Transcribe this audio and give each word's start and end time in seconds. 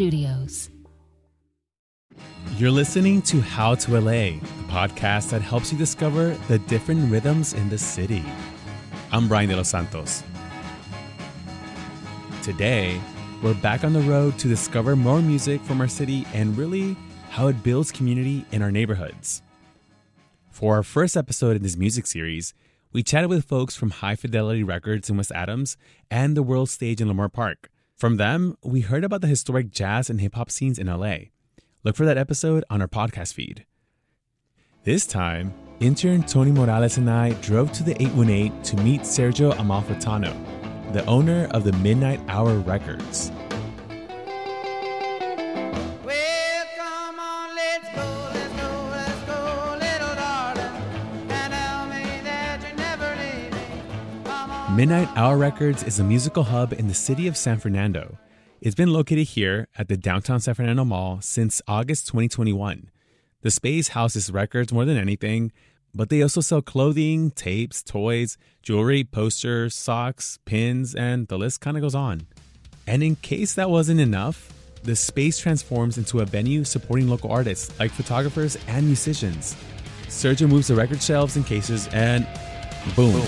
Studios. 0.00 0.70
You're 2.56 2.70
listening 2.70 3.20
to 3.20 3.42
How 3.42 3.74
to 3.74 4.00
LA, 4.00 4.40
the 4.40 4.66
podcast 4.66 5.28
that 5.28 5.42
helps 5.42 5.70
you 5.70 5.76
discover 5.76 6.30
the 6.48 6.58
different 6.60 7.12
rhythms 7.12 7.52
in 7.52 7.68
the 7.68 7.76
city. 7.76 8.24
I'm 9.12 9.28
Brian 9.28 9.50
De 9.50 9.56
Los 9.56 9.68
Santos. 9.68 10.22
Today, 12.42 12.98
we're 13.42 13.52
back 13.52 13.84
on 13.84 13.92
the 13.92 14.00
road 14.00 14.38
to 14.38 14.48
discover 14.48 14.96
more 14.96 15.20
music 15.20 15.60
from 15.60 15.82
our 15.82 15.88
city 15.88 16.26
and 16.32 16.56
really 16.56 16.96
how 17.28 17.48
it 17.48 17.62
builds 17.62 17.92
community 17.92 18.46
in 18.52 18.62
our 18.62 18.70
neighborhoods. 18.72 19.42
For 20.50 20.76
our 20.76 20.82
first 20.82 21.14
episode 21.14 21.56
in 21.56 21.62
this 21.62 21.76
music 21.76 22.06
series, 22.06 22.54
we 22.90 23.02
chatted 23.02 23.28
with 23.28 23.44
folks 23.44 23.76
from 23.76 23.90
High 23.90 24.16
Fidelity 24.16 24.62
Records 24.62 25.10
in 25.10 25.18
West 25.18 25.30
Adams 25.34 25.76
and 26.10 26.34
the 26.34 26.42
World 26.42 26.70
Stage 26.70 27.02
in 27.02 27.08
Leimert 27.08 27.34
Park. 27.34 27.70
From 28.00 28.16
them, 28.16 28.56
we 28.64 28.80
heard 28.80 29.04
about 29.04 29.20
the 29.20 29.26
historic 29.26 29.70
jazz 29.70 30.08
and 30.08 30.22
hip 30.22 30.34
hop 30.34 30.50
scenes 30.50 30.78
in 30.78 30.86
LA. 30.86 31.16
Look 31.84 31.96
for 31.96 32.06
that 32.06 32.16
episode 32.16 32.64
on 32.70 32.80
our 32.80 32.88
podcast 32.88 33.34
feed. 33.34 33.66
This 34.84 35.06
time, 35.06 35.52
intern 35.80 36.22
Tony 36.22 36.50
Morales 36.50 36.96
and 36.96 37.10
I 37.10 37.32
drove 37.42 37.72
to 37.72 37.82
the 37.82 38.00
818 38.02 38.62
to 38.62 38.76
meet 38.78 39.02
Sergio 39.02 39.52
Amalfitano, 39.52 40.32
the 40.94 41.04
owner 41.04 41.46
of 41.50 41.64
the 41.64 41.74
Midnight 41.74 42.22
Hour 42.26 42.54
Records. 42.60 43.30
Midnight 54.74 55.08
Hour 55.16 55.36
Records 55.36 55.82
is 55.82 55.98
a 55.98 56.04
musical 56.04 56.44
hub 56.44 56.72
in 56.72 56.86
the 56.86 56.94
city 56.94 57.26
of 57.26 57.36
San 57.36 57.58
Fernando. 57.58 58.18
It's 58.60 58.76
been 58.76 58.92
located 58.92 59.26
here 59.26 59.66
at 59.76 59.88
the 59.88 59.96
downtown 59.96 60.38
San 60.38 60.54
Fernando 60.54 60.84
Mall 60.84 61.20
since 61.20 61.60
August 61.66 62.06
2021. 62.06 62.88
The 63.42 63.50
space 63.50 63.88
houses 63.88 64.30
records 64.30 64.72
more 64.72 64.84
than 64.84 64.96
anything, 64.96 65.50
but 65.92 66.08
they 66.08 66.22
also 66.22 66.40
sell 66.40 66.62
clothing, 66.62 67.32
tapes, 67.32 67.82
toys, 67.82 68.38
jewelry, 68.62 69.02
posters, 69.02 69.74
socks, 69.74 70.38
pins, 70.44 70.94
and 70.94 71.26
the 71.26 71.36
list 71.36 71.60
kind 71.60 71.76
of 71.76 71.82
goes 71.82 71.96
on. 71.96 72.28
And 72.86 73.02
in 73.02 73.16
case 73.16 73.54
that 73.54 73.70
wasn't 73.70 74.00
enough, 74.00 74.52
the 74.84 74.94
space 74.94 75.40
transforms 75.40 75.98
into 75.98 76.20
a 76.20 76.24
venue 76.24 76.62
supporting 76.62 77.08
local 77.08 77.32
artists 77.32 77.76
like 77.80 77.90
photographers 77.90 78.56
and 78.68 78.86
musicians. 78.86 79.56
Sergio 80.04 80.48
moves 80.48 80.68
the 80.68 80.76
record 80.76 81.02
shelves 81.02 81.34
and 81.34 81.44
cases, 81.44 81.88
and 81.88 82.24
boom. 82.94 83.20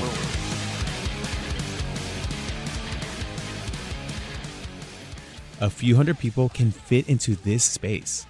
A 5.63 5.71
few 5.71 5.95
hundred 5.95 6.19
people 6.19 6.49
can 6.49 6.73
fit 6.73 7.09
into 7.09 7.37
this 7.37 7.63
space. 7.63 8.27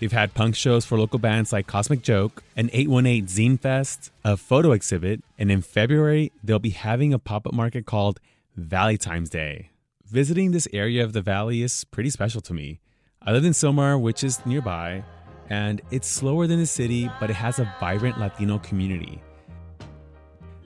They've 0.00 0.10
had 0.10 0.34
punk 0.34 0.56
shows 0.56 0.84
for 0.84 0.98
local 0.98 1.20
bands 1.20 1.52
like 1.52 1.68
Cosmic 1.68 2.02
Joke, 2.02 2.42
an 2.56 2.68
818 2.72 3.26
Zine 3.26 3.60
Fest, 3.60 4.10
a 4.24 4.36
photo 4.36 4.72
exhibit, 4.72 5.22
and 5.38 5.52
in 5.52 5.62
February, 5.62 6.32
they'll 6.42 6.58
be 6.58 6.70
having 6.70 7.14
a 7.14 7.20
pop 7.20 7.46
up 7.46 7.54
market 7.54 7.86
called 7.86 8.18
Valley 8.56 8.98
Times 8.98 9.30
Day. 9.30 9.70
Visiting 10.04 10.50
this 10.50 10.66
area 10.72 11.04
of 11.04 11.12
the 11.12 11.22
valley 11.22 11.62
is 11.62 11.84
pretty 11.84 12.10
special 12.10 12.40
to 12.40 12.52
me. 12.52 12.80
I 13.22 13.30
live 13.30 13.44
in 13.44 13.52
Sylmar, 13.52 13.96
which 14.00 14.24
is 14.24 14.44
nearby, 14.44 15.04
and 15.48 15.80
it's 15.92 16.08
slower 16.08 16.48
than 16.48 16.58
the 16.58 16.66
city, 16.66 17.08
but 17.20 17.30
it 17.30 17.34
has 17.36 17.60
a 17.60 17.72
vibrant 17.78 18.18
Latino 18.18 18.58
community. 18.58 19.22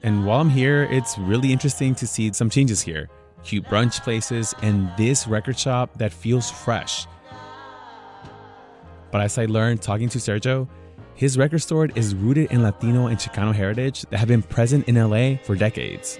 And 0.03 0.25
while 0.25 0.41
I'm 0.41 0.49
here, 0.49 0.85
it's 0.85 1.19
really 1.19 1.53
interesting 1.53 1.95
to 1.97 2.07
see 2.07 2.33
some 2.33 2.49
changes 2.49 2.81
here 2.81 3.11
cute 3.45 3.65
brunch 3.65 4.03
places, 4.03 4.55
and 4.63 4.91
this 4.97 5.27
record 5.27 5.59
shop 5.59 5.91
that 5.97 6.13
feels 6.13 6.51
fresh. 6.51 7.07
But 9.11 9.23
as 9.23 9.39
I 9.39 9.47
learned 9.47 9.83
talking 9.83 10.09
to 10.11 10.19
Sergio, 10.19 10.69
his 11.15 11.37
record 11.37 11.59
store 11.59 11.89
is 11.95 12.15
rooted 12.15 12.51
in 12.51 12.63
Latino 12.63 13.07
and 13.07 13.19
Chicano 13.19 13.55
heritage 13.55 14.03
that 14.11 14.19
have 14.19 14.29
been 14.29 14.43
present 14.43 14.89
in 14.89 14.95
LA 14.95 15.37
for 15.43 15.55
decades. 15.55 16.19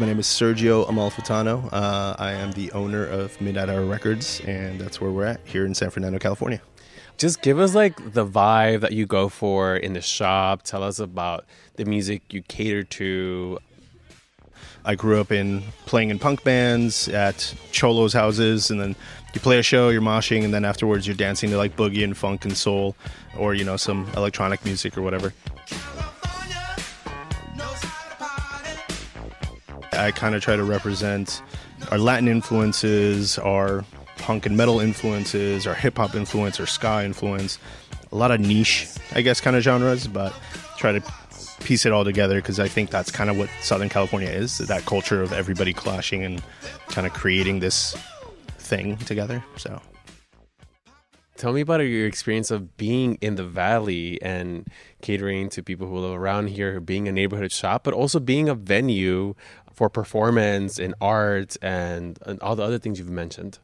My 0.00 0.06
name 0.06 0.18
is 0.18 0.26
Sergio 0.26 0.88
Amalfitano. 0.88 1.68
Uh, 1.72 2.16
I 2.18 2.32
am 2.32 2.50
the 2.50 2.72
owner 2.72 3.06
of 3.06 3.40
Midnight 3.40 3.68
Hour 3.68 3.84
Records, 3.84 4.40
and 4.44 4.80
that's 4.80 5.00
where 5.00 5.12
we're 5.12 5.24
at 5.24 5.40
here 5.44 5.64
in 5.64 5.72
San 5.72 5.90
Fernando, 5.90 6.18
California. 6.18 6.60
Just 7.16 7.42
give 7.42 7.60
us 7.60 7.76
like 7.76 8.12
the 8.12 8.26
vibe 8.26 8.80
that 8.80 8.92
you 8.92 9.06
go 9.06 9.28
for 9.28 9.76
in 9.76 9.92
the 9.92 10.00
shop. 10.00 10.62
Tell 10.64 10.82
us 10.82 10.98
about 10.98 11.44
the 11.76 11.84
music 11.84 12.32
you 12.32 12.42
cater 12.42 12.82
to. 12.82 13.58
I 14.84 14.94
grew 14.94 15.20
up 15.20 15.32
in 15.32 15.62
playing 15.86 16.10
in 16.10 16.18
punk 16.18 16.44
bands 16.44 17.08
at 17.08 17.54
cholos' 17.72 18.12
houses, 18.12 18.70
and 18.70 18.80
then 18.80 18.94
you 19.32 19.40
play 19.40 19.58
a 19.58 19.62
show, 19.62 19.88
you're 19.88 20.02
moshing, 20.02 20.44
and 20.44 20.52
then 20.52 20.64
afterwards 20.64 21.06
you're 21.06 21.16
dancing 21.16 21.50
to 21.50 21.56
like 21.56 21.74
boogie 21.76 22.04
and 22.04 22.16
funk 22.16 22.44
and 22.44 22.56
soul, 22.56 22.94
or 23.38 23.54
you 23.54 23.64
know 23.64 23.76
some 23.76 24.06
electronic 24.16 24.64
music 24.64 24.98
or 24.98 25.02
whatever. 25.02 25.32
I 29.92 30.10
kind 30.10 30.34
of 30.34 30.42
try 30.42 30.56
to 30.56 30.64
represent 30.64 31.40
our 31.90 31.98
Latin 31.98 32.28
influences, 32.28 33.38
our 33.38 33.84
punk 34.18 34.44
and 34.44 34.56
metal 34.56 34.80
influences, 34.80 35.66
our 35.66 35.74
hip 35.74 35.96
hop 35.96 36.14
influence, 36.14 36.60
our 36.60 36.66
ska 36.66 37.02
influence, 37.04 37.58
a 38.12 38.16
lot 38.16 38.30
of 38.30 38.40
niche, 38.40 38.88
I 39.14 39.22
guess, 39.22 39.40
kind 39.40 39.56
of 39.56 39.62
genres, 39.62 40.06
but 40.06 40.34
try 40.76 40.92
to 40.92 41.00
piece 41.60 41.86
it 41.86 41.92
all 41.92 42.04
together 42.04 42.36
because 42.36 42.60
I 42.60 42.68
think 42.68 42.90
that's 42.90 43.10
kind 43.10 43.30
of 43.30 43.38
what 43.38 43.48
Southern 43.60 43.88
California 43.88 44.28
is 44.28 44.58
that 44.58 44.84
culture 44.86 45.22
of 45.22 45.32
everybody 45.32 45.72
clashing 45.72 46.22
and 46.22 46.42
kind 46.88 47.06
of 47.06 47.12
creating 47.12 47.60
this 47.60 47.96
thing 48.58 48.96
together. 48.98 49.44
So. 49.56 49.80
Tell 51.36 51.52
me 51.52 51.62
about 51.62 51.80
your 51.80 52.06
experience 52.06 52.52
of 52.52 52.76
being 52.76 53.16
in 53.20 53.34
the 53.34 53.44
valley 53.44 54.22
and 54.22 54.68
catering 55.02 55.48
to 55.50 55.64
people 55.64 55.88
who 55.88 55.98
live 55.98 56.12
around 56.12 56.50
here, 56.50 56.78
being 56.78 57.08
a 57.08 57.12
neighborhood 57.12 57.50
shop, 57.50 57.82
but 57.82 57.92
also 57.92 58.20
being 58.20 58.48
a 58.48 58.54
venue 58.54 59.34
for 59.72 59.90
performance 59.90 60.78
and 60.78 60.94
art 61.00 61.56
and, 61.60 62.20
and 62.24 62.40
all 62.40 62.54
the 62.54 62.62
other 62.62 62.78
things 62.78 63.00
you've 63.00 63.10
mentioned. 63.10 63.58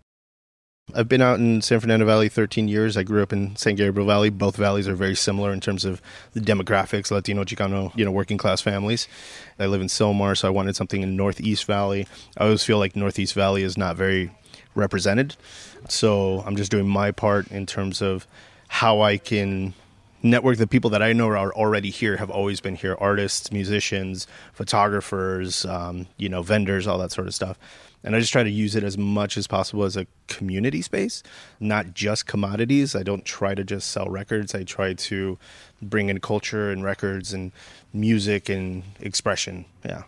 I've 0.94 1.08
been 1.08 1.22
out 1.22 1.38
in 1.38 1.62
San 1.62 1.80
Fernando 1.80 2.06
Valley 2.06 2.28
13 2.28 2.68
years. 2.68 2.96
I 2.96 3.02
grew 3.02 3.22
up 3.22 3.32
in 3.32 3.56
San 3.56 3.74
Gabriel 3.74 4.06
Valley. 4.06 4.30
Both 4.30 4.56
valleys 4.56 4.88
are 4.88 4.94
very 4.94 5.14
similar 5.14 5.52
in 5.52 5.60
terms 5.60 5.84
of 5.84 6.00
the 6.32 6.40
demographics, 6.40 7.10
Latino, 7.10 7.44
Chicano, 7.44 7.96
you 7.96 8.04
know, 8.04 8.10
working 8.10 8.38
class 8.38 8.60
families. 8.60 9.08
I 9.58 9.66
live 9.66 9.80
in 9.80 9.88
Sylmar, 9.88 10.36
so 10.36 10.48
I 10.48 10.50
wanted 10.50 10.76
something 10.76 11.02
in 11.02 11.16
Northeast 11.16 11.64
Valley. 11.64 12.06
I 12.36 12.44
always 12.44 12.64
feel 12.64 12.78
like 12.78 12.96
Northeast 12.96 13.34
Valley 13.34 13.62
is 13.62 13.76
not 13.76 13.96
very 13.96 14.30
represented. 14.74 15.36
So 15.88 16.42
I'm 16.46 16.56
just 16.56 16.70
doing 16.70 16.88
my 16.88 17.10
part 17.10 17.48
in 17.48 17.66
terms 17.66 18.00
of 18.02 18.26
how 18.68 19.00
I 19.00 19.18
can 19.18 19.74
network 20.22 20.58
the 20.58 20.66
people 20.66 20.90
that 20.90 21.02
I 21.02 21.12
know 21.12 21.28
are 21.28 21.52
already 21.54 21.90
here, 21.90 22.16
have 22.18 22.30
always 22.30 22.60
been 22.60 22.74
here 22.74 22.96
artists, 23.00 23.50
musicians, 23.52 24.26
photographers, 24.52 25.64
um, 25.64 26.06
you 26.18 26.28
know, 26.28 26.42
vendors, 26.42 26.86
all 26.86 26.98
that 26.98 27.12
sort 27.12 27.26
of 27.26 27.34
stuff. 27.34 27.58
And 28.02 28.16
I 28.16 28.20
just 28.20 28.32
try 28.32 28.42
to 28.42 28.50
use 28.50 28.74
it 28.74 28.82
as 28.82 28.96
much 28.96 29.36
as 29.36 29.46
possible 29.46 29.84
as 29.84 29.96
a 29.96 30.06
community 30.26 30.80
space, 30.80 31.22
not 31.58 31.92
just 31.92 32.26
commodities. 32.26 32.96
I 32.96 33.02
don't 33.02 33.24
try 33.24 33.54
to 33.54 33.62
just 33.62 33.90
sell 33.90 34.06
records. 34.06 34.54
I 34.54 34.64
try 34.64 34.94
to 34.94 35.38
bring 35.82 36.08
in 36.08 36.20
culture 36.20 36.70
and 36.70 36.82
records 36.82 37.32
and 37.32 37.52
music 37.92 38.48
and 38.48 38.84
expression. 39.00 39.66
Yeah. 39.84 40.04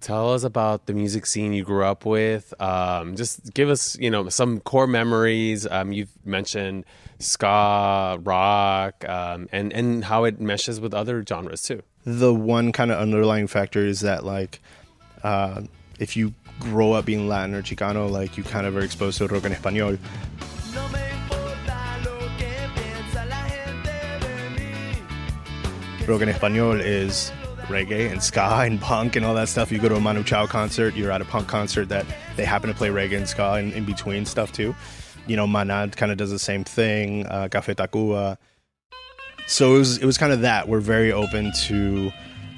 Tell 0.00 0.34
us 0.34 0.44
about 0.44 0.84
the 0.84 0.92
music 0.92 1.24
scene 1.24 1.54
you 1.54 1.64
grew 1.64 1.82
up 1.84 2.04
with. 2.04 2.52
Um, 2.60 3.16
just 3.16 3.54
give 3.54 3.70
us, 3.70 3.98
you 3.98 4.10
know, 4.10 4.28
some 4.28 4.60
core 4.60 4.86
memories. 4.86 5.66
Um, 5.66 5.92
you've 5.92 6.12
mentioned 6.26 6.84
ska, 7.18 8.18
rock, 8.22 9.02
um, 9.08 9.48
and 9.50 9.72
and 9.72 10.04
how 10.04 10.24
it 10.24 10.40
meshes 10.40 10.78
with 10.78 10.92
other 10.92 11.24
genres 11.26 11.62
too. 11.62 11.82
The 12.04 12.34
one 12.34 12.70
kind 12.70 12.92
of 12.92 12.98
underlying 12.98 13.46
factor 13.46 13.80
is 13.80 14.00
that 14.00 14.24
like, 14.24 14.60
uh, 15.22 15.62
if 15.98 16.18
you 16.18 16.34
grow 16.60 16.92
up 16.92 17.04
being 17.04 17.28
Latin 17.28 17.54
or 17.54 17.62
Chicano, 17.62 18.10
like 18.10 18.36
you 18.36 18.44
kind 18.44 18.66
of 18.66 18.76
are 18.76 18.80
exposed 18.80 19.18
to 19.18 19.26
rock 19.26 19.44
en 19.44 19.52
español. 19.52 19.98
Rock 26.06 26.20
en 26.22 26.28
español 26.28 26.80
is 26.80 27.32
reggae 27.68 28.10
and 28.10 28.22
ska 28.22 28.60
and 28.60 28.80
punk 28.80 29.16
and 29.16 29.24
all 29.24 29.34
that 29.34 29.48
stuff. 29.48 29.72
You 29.72 29.78
go 29.78 29.88
to 29.88 29.96
a 29.96 30.00
Manu 30.00 30.22
Chao 30.22 30.46
concert, 30.46 30.94
you're 30.94 31.10
at 31.10 31.20
a 31.20 31.24
punk 31.24 31.48
concert 31.48 31.88
that 31.88 32.04
they 32.36 32.44
happen 32.44 32.68
to 32.68 32.74
play 32.74 32.88
reggae 32.88 33.16
and 33.16 33.28
ska 33.28 33.54
and 33.54 33.72
in 33.72 33.84
between 33.84 34.26
stuff 34.26 34.52
too. 34.52 34.74
You 35.26 35.36
know, 35.36 35.46
Maná 35.46 35.94
kind 35.96 36.12
of 36.12 36.18
does 36.18 36.30
the 36.30 36.38
same 36.38 36.64
thing, 36.64 37.26
uh, 37.26 37.48
Café 37.50 37.74
Tacuba. 37.74 38.36
So 39.46 39.76
it 39.76 39.78
was, 39.78 39.98
it 39.98 40.04
was 40.04 40.18
kind 40.18 40.32
of 40.32 40.42
that. 40.42 40.68
We're 40.68 40.80
very 40.80 41.12
open 41.12 41.52
to 41.64 42.10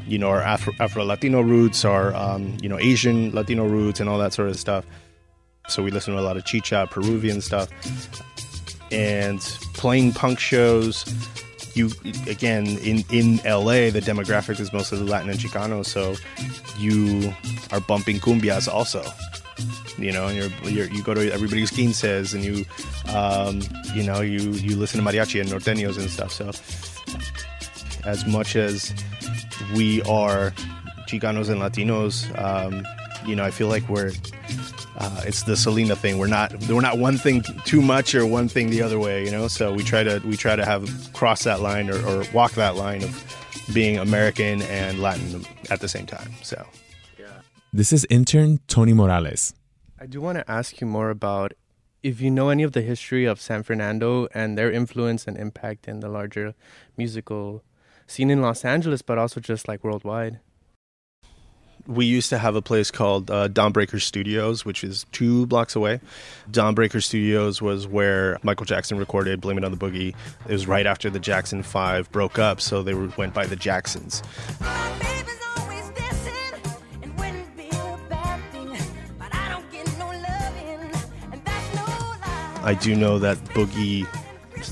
you 0.06 0.18
know 0.18 0.28
our 0.28 0.42
Afro, 0.42 1.04
Latino 1.04 1.40
roots, 1.40 1.84
our 1.84 2.14
um, 2.14 2.56
you 2.62 2.68
know 2.68 2.78
Asian 2.78 3.32
Latino 3.32 3.66
roots, 3.66 4.00
and 4.00 4.08
all 4.08 4.18
that 4.18 4.32
sort 4.32 4.48
of 4.48 4.58
stuff. 4.58 4.84
So 5.68 5.82
we 5.82 5.90
listen 5.90 6.14
to 6.14 6.20
a 6.20 6.22
lot 6.22 6.36
of 6.36 6.44
chicha, 6.44 6.86
Peruvian 6.90 7.40
stuff, 7.40 7.68
and 8.92 9.40
playing 9.74 10.12
punk 10.12 10.38
shows. 10.38 11.04
You 11.74 11.90
again 12.28 12.66
in 12.78 13.04
in 13.10 13.36
LA, 13.44 13.90
the 13.90 14.00
demographic 14.00 14.60
is 14.60 14.72
mostly 14.72 14.98
Latin 14.98 15.28
and 15.28 15.38
Chicano, 15.38 15.84
so 15.84 16.14
you 16.78 17.32
are 17.72 17.80
bumping 17.80 18.18
cumbias 18.18 18.72
also. 18.72 19.04
You 19.98 20.12
know, 20.12 20.26
and 20.26 20.36
you're, 20.36 20.70
you're 20.70 20.86
you 20.88 21.02
go 21.02 21.14
to 21.14 21.32
everybody's 21.32 21.70
quinces, 21.70 22.32
and 22.32 22.44
you 22.44 22.64
um, 23.14 23.60
you 23.94 24.02
know 24.02 24.20
you 24.20 24.52
you 24.52 24.76
listen 24.76 25.02
to 25.02 25.10
mariachi 25.10 25.40
and 25.40 25.50
norteños 25.50 25.98
and 25.98 26.10
stuff. 26.10 26.32
So 26.32 26.50
as 28.06 28.24
much 28.26 28.56
as 28.56 28.94
we 29.74 30.02
are 30.02 30.52
Chicanos 31.06 31.48
and 31.48 31.60
Latinos, 31.60 32.26
um, 32.40 32.84
you 33.26 33.34
know, 33.34 33.44
I 33.44 33.50
feel 33.50 33.68
like 33.68 33.88
we're 33.88 34.12
uh, 34.98 35.22
it's 35.26 35.42
the 35.42 35.56
Selena 35.56 35.96
thing. 35.96 36.18
We're 36.18 36.26
not 36.26 36.54
we're 36.68 36.80
not 36.80 36.98
one 36.98 37.18
thing 37.18 37.42
too 37.64 37.82
much 37.82 38.14
or 38.14 38.26
one 38.26 38.48
thing 38.48 38.70
the 38.70 38.82
other 38.82 38.98
way, 38.98 39.24
you 39.24 39.30
know. 39.30 39.48
So 39.48 39.72
we 39.72 39.82
try 39.82 40.02
to 40.04 40.20
we 40.24 40.36
try 40.36 40.56
to 40.56 40.64
have 40.64 41.12
cross 41.12 41.44
that 41.44 41.60
line 41.60 41.90
or, 41.90 42.04
or 42.06 42.24
walk 42.32 42.52
that 42.52 42.76
line 42.76 43.02
of 43.02 43.36
being 43.74 43.98
American 43.98 44.62
and 44.62 45.00
Latin 45.00 45.44
at 45.70 45.80
the 45.80 45.88
same 45.88 46.06
time. 46.06 46.32
So 46.42 46.64
yeah. 47.18 47.26
This 47.72 47.92
is 47.92 48.06
intern 48.08 48.60
Tony 48.68 48.92
Morales. 48.92 49.54
I 50.00 50.06
do 50.06 50.20
want 50.20 50.38
to 50.38 50.50
ask 50.50 50.80
you 50.80 50.86
more 50.86 51.10
about 51.10 51.52
if 52.02 52.20
you 52.20 52.30
know 52.30 52.50
any 52.50 52.62
of 52.62 52.72
the 52.72 52.82
history 52.82 53.24
of 53.24 53.40
San 53.40 53.62
Fernando 53.64 54.28
and 54.32 54.56
their 54.56 54.70
influence 54.70 55.26
and 55.26 55.36
impact 55.36 55.88
in 55.88 56.00
the 56.00 56.08
larger 56.08 56.54
musical 56.96 57.64
scene 58.06 58.30
in 58.30 58.40
Los 58.42 58.64
Angeles, 58.64 59.02
but 59.02 59.18
also 59.18 59.40
just 59.40 59.68
like 59.68 59.82
worldwide. 59.84 60.40
we 61.86 62.04
used 62.04 62.30
to 62.30 62.38
have 62.38 62.56
a 62.56 62.62
place 62.62 62.90
called 62.90 63.30
uh, 63.30 63.48
Dawnbreaker 63.48 64.00
Studios, 64.00 64.64
which 64.64 64.82
is 64.82 65.06
two 65.12 65.46
blocks 65.46 65.76
away. 65.76 66.00
Dawnbreaker 66.50 67.00
Studios 67.02 67.62
was 67.62 67.86
where 67.86 68.38
Michael 68.42 68.66
Jackson 68.66 68.98
recorded 68.98 69.40
"Blame 69.40 69.58
It 69.58 69.64
on 69.64 69.70
the 69.70 69.76
Boogie." 69.76 70.14
It 70.48 70.52
was 70.52 70.66
right 70.66 70.86
after 70.86 71.10
the 71.10 71.20
Jackson 71.20 71.62
Five 71.62 72.10
broke 72.10 72.38
up, 72.40 72.60
so 72.60 72.82
they 72.82 72.94
were, 72.94 73.12
went 73.16 73.34
by 73.34 73.46
the 73.46 73.56
Jacksons. 73.56 74.22
I 82.68 82.74
do 82.74 82.96
know 82.96 83.20
that 83.20 83.36
boogie, 83.54 84.04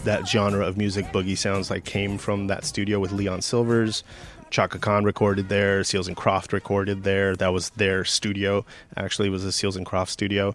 that 0.05 0.29
genre 0.29 0.67
of 0.67 0.77
music, 0.77 1.07
boogie 1.07 1.37
sounds 1.37 1.71
like 1.71 1.85
came 1.85 2.19
from 2.19 2.47
that 2.47 2.65
studio 2.65 2.99
with 2.99 3.13
Leon 3.13 3.43
Sylvers. 3.43 4.05
Chaka 4.51 4.79
Khan 4.79 5.05
recorded 5.05 5.49
there. 5.49 5.83
Seals 5.83 6.07
and 6.07 6.17
Croft 6.17 6.53
recorded 6.53 7.03
there. 7.03 7.35
That 7.35 7.53
was 7.53 7.71
their 7.71 8.05
studio. 8.05 8.65
Actually, 8.97 9.29
was 9.29 9.45
a 9.45 9.51
Seals 9.51 9.77
and 9.77 9.85
Croft 9.85 10.13
studio. 10.13 10.55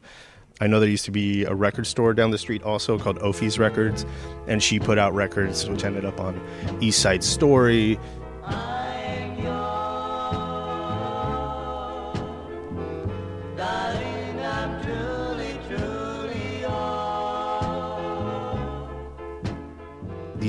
I 0.62 0.68
know 0.68 0.80
there 0.80 0.90
used 0.90 1.06
to 1.06 1.12
be 1.12 1.46
a 1.46 1.54
record 1.54 1.88
store 1.88 2.14
down 2.14 2.32
the 2.32 2.38
street 2.38 2.64
also 2.64 3.00
called 3.00 3.20
Ophi's 3.20 3.60
Records, 3.60 4.06
and 4.48 4.62
she 4.62 4.80
put 4.80 4.98
out 4.98 5.14
records 5.14 5.70
which 5.70 5.84
ended 5.84 6.06
up 6.06 6.20
on 6.20 6.40
East 6.82 7.02
Side 7.02 7.24
Story. 7.24 8.00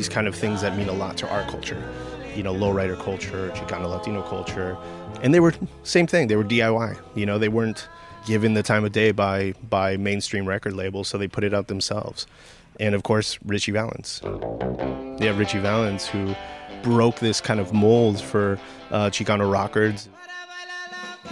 These 0.00 0.08
kind 0.08 0.26
of 0.26 0.35
things 0.35 0.62
that 0.62 0.79
mean 0.79 0.88
a 0.88 0.94
lot 0.94 1.19
to 1.19 1.29
our 1.29 1.43
culture. 1.50 1.76
You 2.35 2.43
know, 2.43 2.55
lowrider 2.55 2.99
culture, 2.99 3.50
Chicano 3.55 3.87
Latino 3.87 4.23
culture. 4.23 4.79
And 5.20 5.35
they 5.35 5.41
were 5.41 5.52
same 5.82 6.06
thing. 6.06 6.29
They 6.29 6.37
were 6.37 6.44
DIY. 6.44 6.99
You 7.14 7.26
know, 7.26 7.37
they 7.37 7.50
weren't 7.50 7.87
given 8.25 8.55
the 8.55 8.62
time 8.62 8.82
of 8.87 8.93
day 8.93 9.11
by 9.12 9.52
by 9.69 9.99
mainstream 9.99 10.47
record 10.47 10.73
labels, 10.73 11.08
so 11.08 11.19
they 11.19 11.29
put 11.29 11.44
it 11.44 11.52
out 11.52 11.67
themselves. 11.69 12.26
And 12.79 12.94
of 12.94 13.02
course, 13.02 13.38
Ritchie 13.44 13.73
Valens. 13.73 14.23
Yeah, 15.20 15.37
Ritchie 15.37 15.58
Valens 15.58 16.06
who 16.06 16.35
broke 16.82 17.17
this 17.17 17.43
kind 17.43 17.61
of 17.61 17.75
mold 17.75 18.23
for 18.23 18.58
uh, 18.91 19.11
Chicano 19.11 19.52
rockers. 19.52 20.08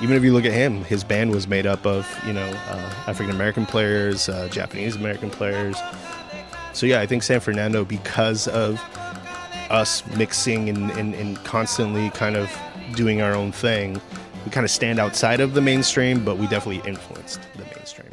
Even 0.02 0.14
if 0.14 0.22
you 0.22 0.34
look 0.34 0.44
at 0.44 0.52
him, 0.52 0.84
his 0.84 1.04
band 1.04 1.30
was 1.30 1.48
made 1.48 1.66
up 1.66 1.86
of, 1.86 2.06
you 2.26 2.34
know, 2.34 2.46
uh, 2.68 2.94
African 3.06 3.34
American 3.34 3.64
players, 3.64 4.28
uh, 4.28 4.46
Japanese 4.48 4.94
American 4.94 5.30
players, 5.30 5.78
so 6.78 6.86
yeah, 6.86 7.00
I 7.00 7.06
think 7.06 7.24
San 7.24 7.40
Fernando, 7.40 7.84
because 7.84 8.46
of 8.46 8.80
us 9.68 10.06
mixing 10.14 10.68
and, 10.68 10.92
and, 10.92 11.12
and 11.12 11.36
constantly 11.42 12.10
kind 12.10 12.36
of 12.36 12.48
doing 12.94 13.20
our 13.20 13.34
own 13.34 13.50
thing, 13.50 14.00
we 14.44 14.52
kind 14.52 14.62
of 14.62 14.70
stand 14.70 15.00
outside 15.00 15.40
of 15.40 15.54
the 15.54 15.60
mainstream, 15.60 16.24
but 16.24 16.38
we 16.38 16.46
definitely 16.46 16.88
influenced 16.88 17.40
the 17.56 17.64
mainstream. 17.64 18.12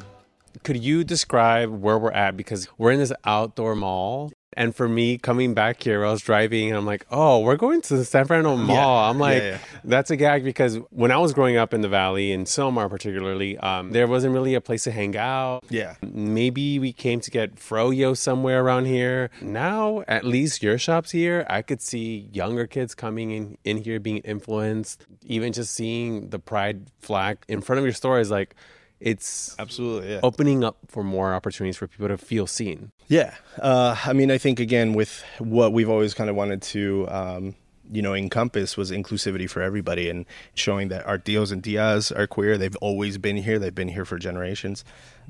Could 0.64 0.84
you 0.84 1.04
describe 1.04 1.70
where 1.70 2.00
we're 2.00 2.12
at? 2.12 2.36
Because 2.36 2.68
we're 2.80 2.92
in 2.92 2.98
this 2.98 3.14
outdoor 3.24 3.76
mall. 3.76 4.32
And 4.56 4.75
for 4.75 4.88
me, 4.88 5.18
coming 5.18 5.54
back 5.54 5.84
here, 5.84 6.06
I 6.06 6.12
was 6.12 6.22
driving 6.22 6.69
and 6.69 6.78
I'm 6.78 6.86
like, 6.86 7.06
oh, 7.12 7.40
we're 7.40 7.57
going 7.57 7.81
to 7.81 7.98
the 7.98 8.06
San 8.06 8.25
Fernando 8.25 8.56
Mall. 8.56 9.10
I'm 9.10 9.19
like, 9.19 9.42
yeah, 9.42 9.50
yeah. 9.50 9.57
that's 9.84 10.10
a 10.12 10.16
gag 10.16 10.44
because 10.44 10.78
when 10.92 11.12
I 11.12 11.18
was 11.18 11.34
growing 11.34 11.57
up 11.57 11.74
in 11.74 11.81
the 11.81 11.90
Valley, 11.90 12.31
in 12.31 12.46
Sylmar 12.46 12.90
particularly, 12.90 13.57
um, 13.57 13.92
there 13.92 14.07
wasn't 14.07 14.34
really 14.34 14.56
a 14.56 14.62
place 14.62 14.84
to 14.86 14.92
hang 14.92 15.18
out. 15.18 15.66
Yeah. 15.69 15.96
Maybe 16.02 16.80
we 16.80 16.94
came 16.94 17.19
to 17.19 17.31
get 17.31 17.56
froyo 17.56 18.16
somewhere 18.16 18.63
around 18.63 18.86
here. 18.86 19.30
Now, 19.42 20.04
at 20.07 20.24
least 20.24 20.63
your 20.63 20.78
shop's 20.78 21.12
here. 21.12 21.46
I 21.50 21.62
could 21.62 21.81
see 21.81 22.30
younger 22.31 22.66
kids 22.66 22.96
coming 22.96 23.31
in, 23.31 23.57
in 23.63 23.78
here 23.78 24.00
being 24.00 24.19
influenced. 24.19 25.06
Even 25.24 25.52
just 25.52 25.74
seeing 25.74 26.30
the 26.30 26.40
pride 26.40 26.92
flag 27.00 27.40
in 27.48 27.62
front 27.62 27.80
of 27.80 27.86
your 27.86 27.94
store 27.94 28.19
is 28.19 28.31
like, 28.31 28.56
it's 29.00 29.56
Absolutely, 29.59 30.13
yeah. 30.13 30.19
opening 30.24 30.63
up 30.63 30.77
for 30.88 31.03
more 31.03 31.33
opportunities 31.33 31.77
for 31.77 31.88
people 31.88 32.07
to 32.07 32.18
feel 32.18 32.47
seen. 32.47 32.92
Yeah, 33.07 33.36
uh, 33.62 33.95
I 34.06 34.14
mean, 34.14 34.31
I 34.31 34.37
think 34.37 34.59
again 34.59 34.94
with 34.94 35.23
what 35.40 35.73
we've 35.73 35.90
always 35.90 36.14
kind 36.14 36.30
of 36.30 36.35
wanted 36.35 36.61
to, 36.64 37.07
um, 37.09 37.56
you 37.92 38.02
know, 38.02 38.14
encompass 38.14 38.78
was 38.78 38.92
inclusivity 38.92 39.49
for 39.49 39.61
everybody 39.61 40.09
and 40.09 40.25
showing 40.56 40.87
that 40.87 41.06
our 41.06 41.18
Dios 41.18 41.52
and 41.52 41.61
Diaz 41.61 42.11
are 42.11 42.25
queer. 42.25 42.57
They've 42.57 42.75
always 42.78 43.18
been 43.18 43.35
here. 43.37 43.59
They've 43.59 43.75
been 43.75 43.90
here 43.90 44.06
for 44.06 44.18
generations, 44.18 44.85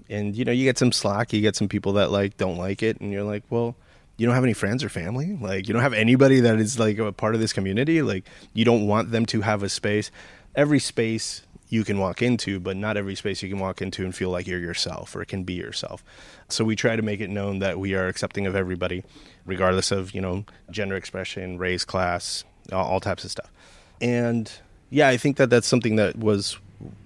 and 0.10 0.36
you 0.36 0.46
know, 0.46 0.52
you 0.52 0.64
get 0.64 0.78
some 0.78 0.92
slack. 0.92 1.34
You 1.34 1.42
get 1.42 1.56
some 1.56 1.68
people 1.68 1.94
that 1.94 2.12
like 2.12 2.38
don't 2.38 2.58
like 2.58 2.84
it, 2.84 3.00
and 3.02 3.12
you're 3.12 3.24
like, 3.24 3.44
well. 3.50 3.76
You 4.18 4.26
don't 4.26 4.36
have 4.36 4.46
any 4.46 4.54
friends 4.54 4.82
or 4.82 4.88
family? 4.88 5.38
Like, 5.42 5.68
you 5.68 5.74
don't 5.74 5.84
have 5.84 5.92
anybody 5.92 6.40
that 6.40 6.58
is 6.58 6.80
like 6.80 7.00
a 7.00 7.12
part 7.12 7.36
of 7.36 7.42
this 7.42 7.52
community? 7.52 8.02
Like, 8.02 8.24
you 8.54 8.64
don't 8.64 8.88
want 8.88 9.12
them 9.12 9.26
to 9.26 9.42
have 9.42 9.62
a 9.62 9.68
space. 9.68 10.10
Every 10.56 10.80
space 10.80 11.42
you 11.70 11.84
can 11.84 11.98
walk 11.98 12.22
into, 12.22 12.60
but 12.60 12.78
not 12.78 12.98
every 12.98 13.16
space 13.16 13.42
you 13.42 13.50
can 13.50 13.60
walk 13.60 13.82
into 13.82 14.04
and 14.04 14.16
feel 14.16 14.30
like 14.30 14.48
you're 14.48 14.60
yourself 14.60 15.16
or 15.16 15.26
can 15.26 15.44
be 15.44 15.54
yourself. 15.54 16.04
So 16.50 16.64
we 16.64 16.76
try 16.76 16.96
to 16.96 17.02
make 17.02 17.22
it 17.22 17.30
known 17.30 17.60
that 17.60 17.80
we 17.80 17.96
are 17.96 18.08
accepting 18.08 18.46
of 18.46 18.56
everybody, 18.56 19.04
regardless 19.46 19.92
of 19.92 20.14
you 20.14 20.22
know 20.22 20.46
gender 20.70 20.96
expression, 20.96 21.58
race, 21.58 21.84
class, 21.84 22.44
all, 22.72 22.86
all 22.86 23.00
types 23.00 23.24
of 23.24 23.32
stuff. 23.32 23.52
And 24.00 24.52
yeah, 24.90 25.08
I 25.08 25.18
think 25.18 25.38
that 25.38 25.50
that's 25.50 25.68
something 25.68 25.96
that 25.96 26.18
was 26.18 26.58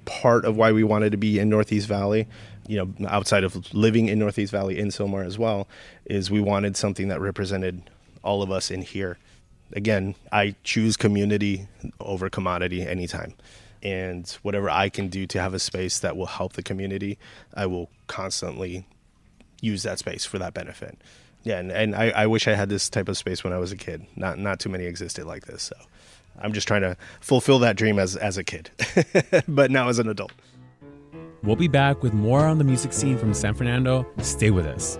part 0.06 0.44
of 0.46 0.58
why 0.58 0.72
we 0.72 0.84
wanted 0.84 1.12
to 1.12 1.18
be 1.18 1.40
in 1.40 1.50
Northeast 1.50 1.88
Valley. 1.88 2.28
You 2.68 2.78
know, 2.78 3.08
outside 3.08 3.44
of 3.44 3.74
living 3.74 4.10
in 4.10 4.20
Northeast 4.20 4.52
Valley 4.52 4.78
in 4.78 4.90
Sylmar 4.90 5.26
as 5.26 5.40
well, 5.40 5.68
is 6.06 6.30
we 6.30 6.42
wanted 6.42 6.78
something 6.78 7.08
that 7.08 7.20
represented 7.20 7.90
all 8.24 8.44
of 8.44 8.52
us 8.52 8.70
in 8.70 8.82
here. 8.84 9.18
Again, 9.74 10.16
I 10.32 10.56
choose 10.64 10.98
community 10.98 11.68
over 12.00 12.30
commodity 12.30 12.84
anytime 12.86 13.34
and 13.82 14.30
whatever 14.42 14.70
I 14.70 14.90
can 14.90 15.08
do 15.08 15.26
to 15.28 15.42
have 15.42 15.54
a 15.54 15.60
space 15.60 16.00
that 16.00 16.18
will 16.18 16.26
help 16.26 16.54
the 16.54 16.64
community, 16.64 17.18
I 17.54 17.66
will 17.66 17.90
constantly 18.08 18.86
use 19.62 19.84
that 19.84 20.00
space 20.00 20.26
for 20.26 20.40
that 20.40 20.54
benefit. 20.54 20.98
Yeah, 21.44 21.60
and, 21.60 21.72
and 21.72 21.96
I, 21.96 22.10
I 22.10 22.28
wish 22.28 22.48
I 22.48 22.54
had 22.54 22.70
this 22.70 22.90
type 22.90 23.08
of 23.08 23.18
space 23.18 23.44
when 23.44 23.54
I 23.54 23.58
was 23.58 23.72
a 23.72 23.78
kid. 23.78 24.06
Not 24.16 24.38
not 24.40 24.60
too 24.60 24.70
many 24.70 24.86
existed 24.86 25.26
like 25.26 25.46
this, 25.46 25.64
so 25.64 25.76
I'm 26.40 26.54
just 26.54 26.68
trying 26.68 26.82
to 26.82 26.98
fulfill 27.22 27.60
that 27.60 27.78
dream 27.78 27.98
as 27.98 28.16
as 28.16 28.38
a 28.38 28.44
kid, 28.44 28.72
but 29.48 29.72
now 29.72 29.88
as 29.88 30.00
an 30.00 30.10
adult. 30.10 30.34
We'll 31.42 31.56
be 31.56 31.70
back 31.70 32.04
with 32.04 32.14
more 32.14 32.46
on 32.46 32.58
the 32.58 32.66
music 32.66 32.92
scene 32.92 33.18
from 33.18 33.34
San 33.34 33.54
Fernando. 33.54 34.06
Stay 34.22 34.52
with 34.52 34.66
us. 34.66 35.00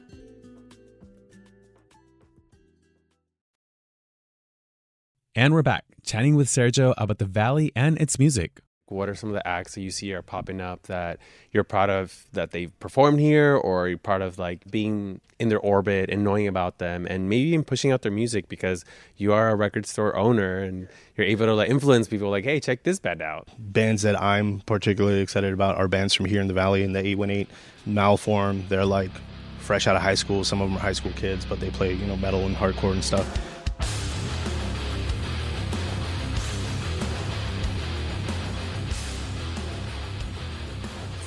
And 5.33 5.53
we're 5.53 5.61
back, 5.61 5.85
chatting 6.03 6.35
with 6.35 6.47
Sergio 6.47 6.93
about 6.97 7.17
the 7.17 7.25
Valley 7.25 7.71
and 7.73 7.97
its 8.01 8.19
music. 8.19 8.59
What 8.87 9.07
are 9.07 9.15
some 9.15 9.29
of 9.29 9.33
the 9.33 9.47
acts 9.47 9.75
that 9.75 9.81
you 9.81 9.89
see 9.89 10.13
are 10.13 10.21
popping 10.21 10.59
up 10.59 10.83
that 10.87 11.19
you're 11.53 11.63
proud 11.63 11.89
of 11.89 12.25
that 12.33 12.51
they've 12.51 12.77
performed 12.81 13.21
here, 13.21 13.55
or 13.55 13.87
you're 13.87 13.97
proud 13.97 14.21
of 14.21 14.37
like 14.37 14.69
being 14.69 15.21
in 15.39 15.47
their 15.47 15.61
orbit 15.61 16.09
and 16.09 16.25
knowing 16.25 16.49
about 16.49 16.79
them, 16.79 17.07
and 17.09 17.29
maybe 17.29 17.47
even 17.47 17.63
pushing 17.63 17.93
out 17.93 18.01
their 18.01 18.11
music 18.11 18.49
because 18.49 18.83
you 19.15 19.31
are 19.31 19.51
a 19.51 19.55
record 19.55 19.85
store 19.85 20.17
owner 20.17 20.57
and 20.57 20.89
you're 21.15 21.25
able 21.25 21.45
to 21.45 21.53
like 21.53 21.69
influence 21.69 22.09
people 22.09 22.29
like, 22.29 22.43
hey, 22.43 22.59
check 22.59 22.83
this 22.83 22.99
band 22.99 23.21
out. 23.21 23.47
bands 23.57 24.01
that 24.01 24.21
I'm 24.21 24.59
particularly 24.65 25.21
excited 25.21 25.53
about 25.53 25.77
are 25.77 25.87
bands 25.87 26.13
from 26.13 26.25
here 26.25 26.41
in 26.41 26.49
the 26.49 26.53
valley 26.53 26.83
in 26.83 26.91
the 26.91 26.99
818 26.99 27.47
Mal 27.85 28.17
Form. 28.17 28.65
They're 28.67 28.83
like 28.83 29.11
fresh 29.59 29.87
out 29.87 29.95
of 29.95 30.01
high 30.01 30.15
school. 30.15 30.43
Some 30.43 30.59
of 30.59 30.67
them 30.67 30.75
are 30.75 30.81
high 30.81 30.91
school 30.91 31.13
kids, 31.13 31.45
but 31.45 31.61
they 31.61 31.69
play, 31.69 31.93
you 31.93 32.05
know, 32.05 32.17
metal 32.17 32.41
and 32.41 32.53
hardcore 32.53 32.91
and 32.91 33.01
stuff. 33.01 33.50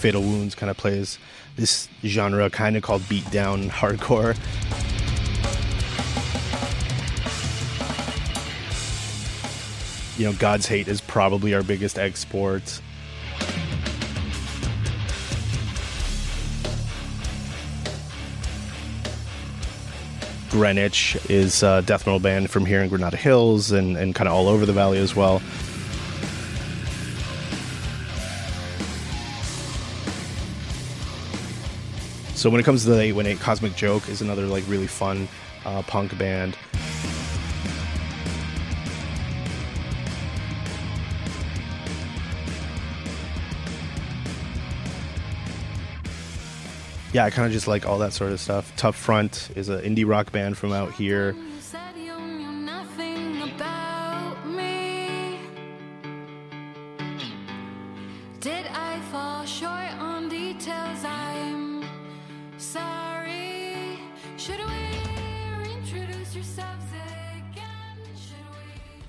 Fatal 0.04 0.20
Wounds 0.20 0.54
kind 0.54 0.68
of 0.68 0.76
plays 0.76 1.18
this 1.56 1.88
genre 2.04 2.50
kind 2.50 2.76
of 2.76 2.82
called 2.82 3.00
beatdown 3.04 3.70
hardcore. 3.70 4.36
You 10.18 10.26
know, 10.26 10.34
God's 10.34 10.66
Hate 10.66 10.88
is 10.88 11.00
probably 11.00 11.54
our 11.54 11.62
biggest 11.62 11.98
export. 11.98 12.82
Greenwitch 20.50 21.30
is 21.30 21.62
a 21.62 21.80
death 21.80 22.06
metal 22.06 22.20
band 22.20 22.50
from 22.50 22.66
here 22.66 22.82
in 22.82 22.90
Granada 22.90 23.16
Hills 23.16 23.72
and, 23.72 23.96
and 23.96 24.14
kind 24.14 24.28
of 24.28 24.34
all 24.34 24.48
over 24.48 24.66
the 24.66 24.74
valley 24.74 24.98
as 24.98 25.16
well. 25.16 25.40
So 32.44 32.50
when 32.50 32.60
it 32.60 32.64
comes 32.64 32.82
to 32.82 32.90
the 32.90 33.00
818 33.00 33.38
Cosmic 33.38 33.74
Joke 33.74 34.06
is 34.06 34.20
another 34.20 34.44
like 34.44 34.64
really 34.68 34.86
fun 34.86 35.28
uh, 35.64 35.80
punk 35.80 36.18
band. 36.18 36.58
Yeah, 47.14 47.24
I 47.24 47.30
kind 47.30 47.46
of 47.46 47.52
just 47.52 47.66
like 47.66 47.86
all 47.86 47.98
that 48.00 48.12
sort 48.12 48.30
of 48.30 48.38
stuff. 48.38 48.76
Tough 48.76 48.94
Front 48.94 49.48
is 49.56 49.70
an 49.70 49.80
indie 49.80 50.06
rock 50.06 50.30
band 50.30 50.58
from 50.58 50.74
out 50.74 50.92
here. 50.92 51.34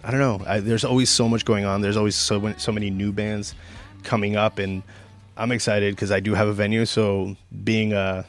I 0.06 0.12
don't 0.12 0.20
know. 0.20 0.46
I, 0.46 0.60
there's 0.60 0.86
always 0.86 1.10
so 1.10 1.28
much 1.28 1.46
going 1.46 1.66
on. 1.66 1.82
There's 1.82 1.98
always 1.98 2.16
so 2.16 2.54
so 2.58 2.72
many 2.72 2.92
new 2.92 3.12
bands 3.12 3.56
coming 4.04 4.36
up, 4.36 4.60
and 4.60 4.84
I'm 5.36 5.52
excited 5.52 5.96
because 5.96 6.12
I 6.12 6.20
do 6.20 6.36
have 6.36 6.48
a 6.48 6.54
venue. 6.54 6.86
So 6.86 7.36
being 7.64 7.92
a 7.92 8.24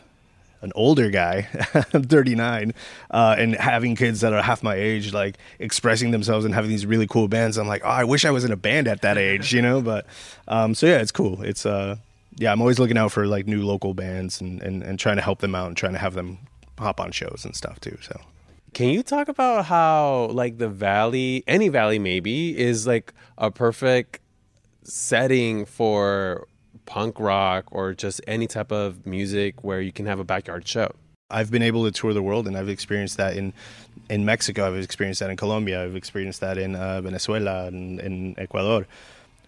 an 0.62 0.73
older 0.75 1.11
guy, 1.11 1.49
I'm 1.92 2.02
39, 2.04 2.73
uh, 3.11 3.37
and 3.38 3.54
having 3.56 3.95
kids 3.95 4.23
that 4.23 4.33
are 4.33 4.40
half 4.40 4.62
my 4.62 4.75
age, 4.75 5.12
like 5.12 5.37
expressing 5.59 6.12
themselves 6.12 6.47
and 6.47 6.54
having 6.54 6.71
these 6.71 6.87
really 6.87 7.06
cool 7.06 7.28
bands, 7.28 7.59
I'm 7.59 7.68
like, 7.68 7.83
oh, 7.85 7.88
I 7.88 8.04
wish 8.04 8.25
I 8.25 8.30
was 8.30 8.47
in 8.47 8.52
a 8.52 8.56
band 8.56 8.88
at 8.88 9.02
that 9.02 9.18
age, 9.18 9.52
you 9.52 9.61
know. 9.61 9.83
But 9.83 10.06
um, 10.49 10.75
so 10.75 10.87
yeah, 10.87 11.00
it's 11.00 11.12
cool. 11.12 11.42
It's 11.42 11.66
uh, 11.66 11.97
yeah, 12.37 12.52
I'm 12.52 12.62
always 12.62 12.78
looking 12.78 12.97
out 12.97 13.12
for 13.12 13.26
like 13.26 13.47
new 13.47 13.66
local 13.66 13.92
bands 13.92 14.40
and, 14.40 14.62
and 14.62 14.83
and 14.83 14.99
trying 14.99 15.16
to 15.16 15.23
help 15.23 15.40
them 15.40 15.54
out 15.54 15.66
and 15.66 15.76
trying 15.76 15.92
to 15.92 15.99
have 15.99 16.14
them 16.14 16.38
hop 16.78 17.00
on 17.00 17.12
shows 17.12 17.42
and 17.45 17.54
stuff 17.54 17.80
too. 17.80 17.99
So. 18.00 18.18
Can 18.76 18.90
you 18.90 19.02
talk 19.02 19.28
about 19.28 19.64
how 19.64 20.28
like 20.33 20.59
the 20.59 20.68
valley, 20.68 21.42
any 21.47 21.71
valley 21.71 21.99
maybe, 21.99 22.54
is 22.59 22.87
like 22.87 23.14
a 23.38 23.50
perfect 23.50 24.21
setting 24.83 25.64
for 25.64 26.47
punk 26.85 27.18
rock 27.18 27.64
or 27.71 27.95
just 27.95 28.21
any 28.26 28.47
type 28.47 28.71
of 28.71 29.06
music 29.06 29.64
where 29.64 29.80
you 29.80 29.92
can 29.92 30.04
have 30.04 30.18
a 30.18 30.25
backyard 30.25 30.68
show? 30.68 30.95
I've 31.30 31.50
been 31.50 31.62
able 31.62 31.87
to 31.87 31.90
tour 31.90 32.12
the 32.12 32.23
world, 32.23 32.47
and 32.47 32.54
I've 32.54 32.68
experienced 32.68 33.16
that 33.16 33.35
in 33.35 33.54
in 34.11 34.26
Mexico. 34.26 34.66
I've 34.66 34.76
experienced 34.76 35.21
that 35.21 35.30
in 35.30 35.38
Colombia. 35.38 35.83
I've 35.83 35.97
experienced 35.97 36.42
that 36.42 36.59
in 36.59 36.76
uh, 36.76 37.00
Venezuela 37.00 37.68
and 37.68 37.99
in 37.99 38.35
Ecuador, 38.37 38.87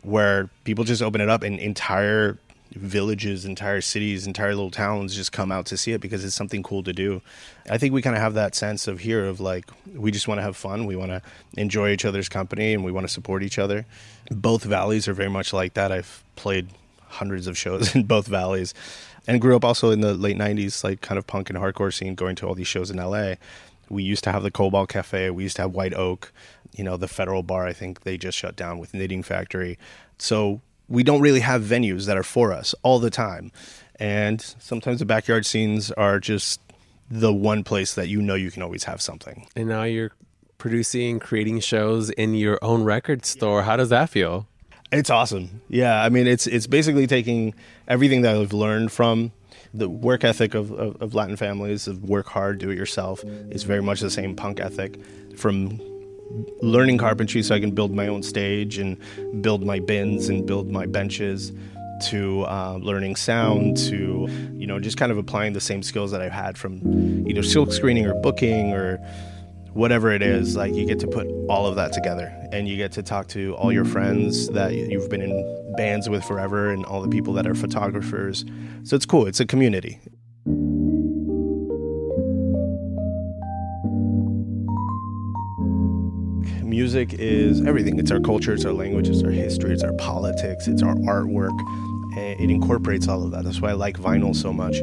where 0.05 0.49
people 0.65 0.85
just 0.85 1.03
open 1.03 1.21
it 1.21 1.29
up, 1.29 1.43
and 1.43 1.61
entire 1.61 2.39
villages, 2.73 3.45
entire 3.45 3.81
cities, 3.81 4.27
entire 4.27 4.55
little 4.55 4.71
towns 4.71 5.15
just 5.15 5.33
come 5.33 5.51
out 5.51 5.67
to 5.67 5.77
see 5.77 5.93
it 5.93 6.01
because 6.01 6.25
it's 6.25 6.35
something 6.35 6.63
cool 6.63 6.83
to 6.83 6.93
do. 6.93 7.23
I 7.71 7.79
think 7.79 7.95
we 7.95 8.03
kind 8.03 8.17
of 8.17 8.23
have 8.23 8.35
that 8.35 8.55
sense 8.55 8.87
of 8.87 9.01
here 9.01 9.25
of 9.25 9.41
like 9.41 9.67
we 9.95 10.11
just 10.11 10.29
want 10.29 10.39
to 10.39 10.43
have 10.43 10.57
fun, 10.57 10.87
we 10.87 10.97
want 10.97 11.11
to 11.11 11.23
enjoy 11.57 11.91
each 11.91 12.05
other's 12.05 12.29
company, 12.29 12.75
and 12.75 12.85
we 12.85 12.93
want 12.93 13.07
to 13.07 13.13
support 13.13 13.43
each 13.43 13.59
other. 13.59 13.87
Both 14.31 14.65
valleys 14.65 15.09
are 15.09 15.15
very 15.15 15.31
much 15.31 15.53
like 15.53 15.75
that. 15.75 15.93
I've 15.93 16.23
played 16.37 16.69
hundreds 17.09 17.47
of 17.47 17.57
shows 17.57 17.95
in 17.95 18.05
both 18.05 18.27
valleys 18.27 18.75
and 19.27 19.41
grew 19.41 19.57
up 19.57 19.65
also 19.65 19.91
in 19.91 20.01
the 20.01 20.15
late 20.15 20.37
90s 20.37 20.85
like 20.85 21.01
kind 21.01 21.19
of 21.19 21.27
punk 21.27 21.51
and 21.51 21.59
hardcore 21.59 21.93
scene 21.93 22.15
going 22.15 22.37
to 22.37 22.47
all 22.47 22.55
these 22.55 22.67
shows 22.67 22.91
in 22.91 22.97
LA 22.97 23.35
we 23.89 24.03
used 24.03 24.23
to 24.25 24.33
have 24.33 24.43
the 24.43 24.51
Cobalt 24.51 24.89
Cafe 24.89 25.31
we 25.31 25.45
used 25.45 25.57
to 25.57 25.63
have 25.63 25.73
White 25.73 25.95
Oak 25.95 26.33
you 26.73 26.85
know 26.85 26.97
the 26.97 27.09
Federal 27.09 27.43
Bar 27.43 27.67
I 27.67 27.73
think 27.73 28.03
they 28.03 28.19
just 28.19 28.37
shut 28.37 28.57
down 28.57 28.79
with 28.79 28.93
Knitting 28.95 29.23
Factory 29.23 29.79
so 30.19 30.61
we 30.89 31.03
don't 31.03 31.21
really 31.21 31.41
have 31.41 31.63
venues 31.63 32.07
that 32.07 32.17
are 32.17 32.23
for 32.23 32.53
us 32.53 32.75
all 32.83 32.99
the 32.99 33.11
time 33.11 33.53
and 33.97 34.41
sometimes 34.59 35.01
the 35.01 35.07
backyard 35.07 35.45
scenes 35.45 35.91
are 35.93 36.21
just 36.21 36.61
the 37.11 37.33
one 37.33 37.65
place 37.65 37.95
that 37.95 38.09
you 38.09 38.21
know 38.21 38.35
you 38.35 38.51
can 38.51 38.63
always 38.63 38.85
have 38.85 39.01
something 39.01 39.47
And 39.57 39.69
now 39.69 39.85
you're 39.85 40.13
producing, 40.59 41.21
creating 41.21 41.61
shows 41.61 42.11
in 42.11 42.35
your 42.35 42.59
own 42.63 42.85
record 42.85 43.25
store. 43.25 43.63
How 43.63 43.77
does 43.77 43.89
that 43.89 44.11
feel? 44.11 44.47
It's 44.91 45.11
awesome. 45.11 45.63
Yeah, 45.69 46.03
I 46.03 46.09
mean, 46.09 46.27
it's 46.27 46.47
it's 46.47 46.67
basically 46.67 47.07
taking 47.07 47.55
everything 47.87 48.23
that 48.23 48.35
I've 48.35 48.53
learned 48.53 48.91
from 48.91 49.33
the 49.75 49.89
work 49.89 50.25
ethic 50.25 50.55
of, 50.55 50.73
of, 50.73 51.01
of 51.01 51.15
Latin 51.15 51.37
families 51.37 51.87
of 51.87 52.05
work 52.05 52.27
hard, 52.29 52.59
do 52.59 52.71
it 52.71 52.77
yourself 52.77 53.23
is 53.51 53.65
very 53.65 53.83
much 53.83 54.01
the 54.01 54.11
same 54.11 54.35
punk 54.35 54.61
ethic. 54.61 54.99
From 55.37 55.79
learning 56.61 56.99
carpentry 56.99 57.43
so 57.43 57.55
I 57.55 57.61
can 57.61 57.71
build 57.71 57.95
my 57.95 58.09
own 58.09 58.23
stage 58.23 58.79
and 58.79 58.99
build 59.41 59.65
my 59.65 59.79
bins 59.79 60.29
and 60.29 60.47
build 60.47 60.71
my 60.71 60.87
benches 60.87 61.53
to 62.07 62.45
uh, 62.45 62.79
learning 62.81 63.17
sound 63.17 63.77
to 63.77 64.29
you 64.53 64.67
know 64.67 64.79
just 64.79 64.97
kind 64.97 65.11
of 65.11 65.19
applying 65.19 65.53
the 65.53 65.61
same 65.61 65.83
skills 65.83 66.11
that 66.13 66.23
I've 66.23 66.33
had 66.33 66.57
from 66.57 67.27
either 67.29 67.43
silk 67.43 67.73
screening 67.73 68.07
or 68.07 68.15
booking 68.15 68.73
or 68.73 68.99
whatever 69.79 70.11
it 70.11 70.23
is 70.23 70.57
like 70.57 70.75
you 70.75 70.85
get 70.85 70.99
to 70.99 71.07
put 71.07 71.27
all 71.49 71.67
of 71.67 71.77
that 71.77 71.93
together. 71.93 72.35
And 72.51 72.67
you 72.67 72.77
get 72.77 72.93
to 72.93 73.03
talk 73.03 73.29
to 73.29 73.55
all 73.55 73.73
your 73.73 73.85
friends 73.85 74.49
that 74.49 74.75
you've 74.75 75.09
been 75.09 75.23
in 75.23 75.75
bands 75.77 76.09
with 76.09 76.25
forever 76.25 76.71
and 76.71 76.85
all 76.85 77.01
the 77.01 77.09
people 77.09 77.33
that 77.35 77.47
are 77.47 77.55
photographers. 77.55 78.45
So 78.85 78.97
it's 78.97 79.07
cool. 79.07 79.27
It's 79.27 79.41
a 79.41 79.47
community 79.47 80.01
music 86.69 87.15
is 87.15 87.65
everything. 87.67 87.99
It's 87.99 88.11
our 88.11 88.21
culture, 88.21 88.53
it's 88.53 88.65
our 88.65 88.73
language, 88.73 89.09
it's 89.09 89.23
our 89.23 89.31
history, 89.31 89.73
it's 89.73 89.83
our 89.83 89.95
politics, 89.95 90.69
it's 90.69 90.83
our 90.83 90.95
artwork. 90.97 91.59
It 92.17 92.51
incorporates 92.51 93.09
all 93.09 93.25
of 93.25 93.31
that. 93.31 93.45
That's 93.45 93.61
why 93.61 93.71
I 93.71 93.75
like 93.75 93.97
vinyl 93.99 94.35
so 94.35 94.53
much. 94.53 94.77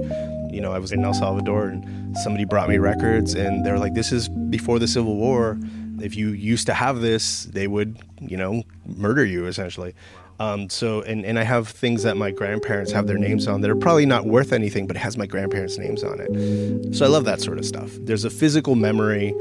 You 0.54 0.62
know, 0.62 0.72
I 0.72 0.80
was 0.80 0.92
in 0.92 1.04
El 1.04 1.14
Salvador 1.14 1.68
and 1.68 2.18
somebody 2.20 2.46
brought 2.46 2.70
me 2.70 2.78
records 2.78 3.34
and 3.34 3.66
they're 3.66 3.80
like, 3.80 3.94
this 3.94 4.12
is 4.12 4.30
before 4.30 4.80
the 4.80 4.88
Civil 4.88 5.16
War. 5.16 5.60
If 6.02 6.16
you 6.16 6.30
used 6.30 6.66
to 6.68 6.74
have 6.74 7.02
this, 7.02 7.46
they 7.46 7.68
would, 7.68 7.98
you 8.22 8.38
know, 8.38 8.64
murder 8.86 9.26
you 9.26 9.48
essentially. 9.48 9.94
Um, 10.40 10.70
so, 10.70 11.02
and, 11.04 11.26
and 11.26 11.40
I 11.40 11.44
have 11.44 11.70
things 11.70 12.04
that 12.04 12.18
my 12.18 12.32
grandparents 12.32 12.92
have 12.92 13.08
their 13.08 13.18
names 13.18 13.48
on 13.48 13.62
that 13.62 13.70
are 13.70 13.76
probably 13.76 14.06
not 14.06 14.26
worth 14.26 14.52
anything, 14.52 14.86
but 14.86 14.96
it 14.96 15.00
has 15.00 15.18
my 15.18 15.26
grandparents' 15.26 15.78
names 15.78 16.04
on 16.04 16.20
it. 16.20 16.94
So 16.96 17.06
I 17.06 17.08
love 17.08 17.24
that 17.26 17.40
sort 17.40 17.58
of 17.58 17.66
stuff. 17.66 17.92
There's 18.02 18.26
a 18.26 18.30
physical 18.30 18.76
memory 18.76 19.34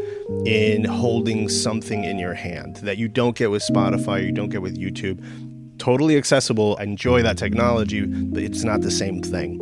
in 0.47 0.85
holding 0.85 1.49
something 1.49 2.05
in 2.05 2.19
your 2.19 2.35
hand 2.35 2.77
that 2.77 2.97
you 2.97 3.09
don't 3.09 3.37
get 3.37 3.51
with 3.51 3.63
Spotify, 3.63 4.25
you 4.25 4.33
don't 4.33 4.51
get 4.51 4.63
with 4.63 4.79
YouTube. 4.79 5.25
Totally 5.79 6.17
accessible. 6.17 6.77
I 6.79 6.85
enjoy 6.85 7.23
that 7.23 7.37
technology, 7.37 8.07
but 8.07 8.43
it's 8.43 8.63
not 8.63 8.81
the 8.81 8.91
same 8.93 9.21
thing. 9.21 9.61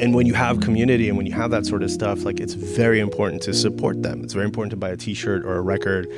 And 0.00 0.14
when 0.14 0.26
you 0.26 0.34
have 0.34 0.60
community 0.60 1.08
and 1.08 1.16
when 1.16 1.26
you 1.26 1.32
have 1.32 1.50
that 1.50 1.66
sort 1.66 1.82
of 1.82 1.90
stuff, 1.90 2.24
like 2.24 2.40
it's 2.40 2.54
very 2.54 3.00
important 3.00 3.42
to 3.42 3.54
support 3.54 4.02
them. 4.02 4.22
It's 4.24 4.32
very 4.32 4.46
important 4.46 4.70
to 4.70 4.76
buy 4.76 4.90
a 4.90 4.96
t-shirt 4.96 5.44
or 5.44 5.56
a 5.56 5.60
record 5.60 6.08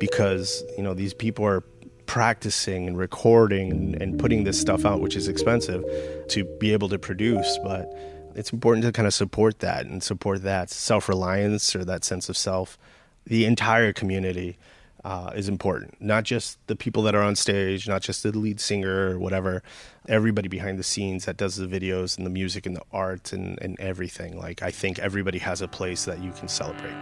because, 0.00 0.64
you 0.76 0.82
know, 0.82 0.94
these 0.94 1.14
people 1.14 1.44
are 1.44 1.62
practicing 2.06 2.86
and 2.86 2.98
recording 2.98 3.70
and, 3.70 4.02
and 4.02 4.18
putting 4.18 4.44
this 4.44 4.60
stuff 4.60 4.84
out, 4.84 5.00
which 5.00 5.16
is 5.16 5.28
expensive 5.28 5.84
to 6.28 6.44
be 6.58 6.72
able 6.72 6.88
to 6.88 6.98
produce. 6.98 7.58
But 7.62 7.92
it's 8.34 8.52
important 8.52 8.84
to 8.84 8.92
kind 8.92 9.06
of 9.06 9.14
support 9.14 9.60
that 9.60 9.86
and 9.86 10.02
support 10.02 10.42
that 10.42 10.70
self 10.70 11.08
reliance 11.08 11.74
or 11.76 11.84
that 11.84 12.04
sense 12.04 12.28
of 12.28 12.36
self. 12.36 12.78
The 13.26 13.44
entire 13.44 13.92
community 13.92 14.58
uh, 15.04 15.32
is 15.34 15.48
important, 15.48 16.00
not 16.00 16.24
just 16.24 16.64
the 16.68 16.76
people 16.76 17.02
that 17.02 17.14
are 17.14 17.22
on 17.22 17.34
stage, 17.34 17.88
not 17.88 18.02
just 18.02 18.22
the 18.22 18.36
lead 18.36 18.60
singer 18.60 19.10
or 19.10 19.18
whatever. 19.18 19.62
Everybody 20.08 20.48
behind 20.48 20.78
the 20.78 20.84
scenes 20.84 21.24
that 21.24 21.36
does 21.36 21.56
the 21.56 21.66
videos 21.66 22.16
and 22.16 22.26
the 22.26 22.30
music 22.30 22.66
and 22.66 22.76
the 22.76 22.82
art 22.92 23.32
and, 23.32 23.60
and 23.60 23.78
everything. 23.80 24.38
Like, 24.38 24.62
I 24.62 24.70
think 24.70 24.98
everybody 24.98 25.38
has 25.38 25.60
a 25.60 25.68
place 25.68 26.04
that 26.04 26.22
you 26.22 26.32
can 26.32 26.48
celebrate. 26.48 26.94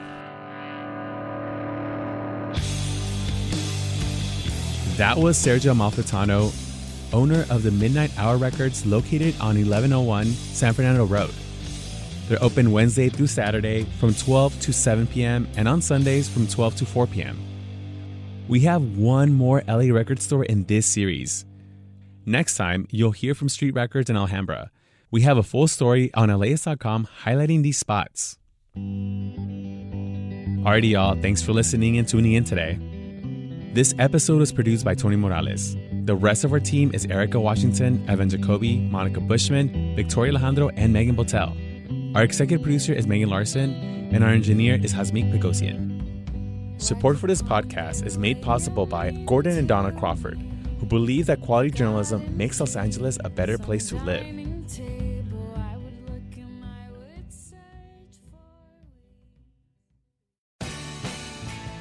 That 5.00 5.16
was 5.16 5.38
Sergio 5.38 5.72
Amalfitano, 5.72 6.52
owner 7.14 7.46
of 7.48 7.62
the 7.62 7.70
Midnight 7.70 8.12
Hour 8.18 8.36
Records 8.36 8.84
located 8.84 9.34
on 9.40 9.56
1101 9.56 10.26
San 10.26 10.74
Fernando 10.74 11.06
Road. 11.06 11.32
They're 12.28 12.42
open 12.42 12.70
Wednesday 12.70 13.08
through 13.08 13.28
Saturday 13.28 13.84
from 13.98 14.12
12 14.12 14.60
to 14.60 14.74
7 14.74 15.06
p.m. 15.06 15.48
and 15.56 15.66
on 15.66 15.80
Sundays 15.80 16.28
from 16.28 16.46
12 16.46 16.76
to 16.76 16.84
4 16.84 17.06
p.m. 17.06 17.42
We 18.46 18.60
have 18.60 18.98
one 18.98 19.32
more 19.32 19.62
LA 19.66 19.90
record 19.90 20.20
store 20.20 20.44
in 20.44 20.64
this 20.64 20.84
series. 20.84 21.46
Next 22.26 22.58
time, 22.58 22.86
you'll 22.90 23.12
hear 23.12 23.34
from 23.34 23.48
Street 23.48 23.72
Records 23.72 24.10
in 24.10 24.18
Alhambra. 24.18 24.70
We 25.10 25.22
have 25.22 25.38
a 25.38 25.42
full 25.42 25.66
story 25.66 26.12
on 26.12 26.28
LAist.com 26.28 27.08
highlighting 27.24 27.62
these 27.62 27.78
spots. 27.78 28.36
Alrighty, 28.76 30.90
y'all, 30.90 31.18
thanks 31.22 31.40
for 31.40 31.54
listening 31.54 31.96
and 31.96 32.06
tuning 32.06 32.34
in 32.34 32.44
today. 32.44 32.99
This 33.72 33.94
episode 34.00 34.40
was 34.40 34.50
produced 34.50 34.84
by 34.84 34.96
Tony 34.96 35.14
Morales. 35.14 35.76
The 36.04 36.16
rest 36.16 36.42
of 36.42 36.52
our 36.52 36.58
team 36.58 36.90
is 36.92 37.06
Erica 37.06 37.38
Washington, 37.38 38.04
Evan 38.08 38.28
Jacoby, 38.28 38.80
Monica 38.80 39.20
Bushman, 39.20 39.94
Victoria 39.94 40.32
Alejandro, 40.32 40.70
and 40.70 40.92
Megan 40.92 41.14
Botel. 41.14 42.16
Our 42.16 42.24
executive 42.24 42.64
producer 42.64 42.92
is 42.92 43.06
Megan 43.06 43.28
Larson, 43.28 44.10
and 44.12 44.24
our 44.24 44.30
engineer 44.30 44.80
is 44.82 44.92
Hasmik 44.92 45.32
Pegosian. 45.32 46.82
Support 46.82 47.18
for 47.18 47.28
this 47.28 47.42
podcast 47.42 48.04
is 48.04 48.18
made 48.18 48.42
possible 48.42 48.86
by 48.86 49.12
Gordon 49.24 49.56
and 49.56 49.68
Donna 49.68 49.92
Crawford, 49.92 50.40
who 50.80 50.86
believe 50.86 51.26
that 51.26 51.40
quality 51.40 51.70
journalism 51.70 52.36
makes 52.36 52.58
Los 52.58 52.74
Angeles 52.74 53.18
a 53.22 53.30
better 53.30 53.56
place 53.56 53.88
to 53.90 53.96
live. 53.98 54.49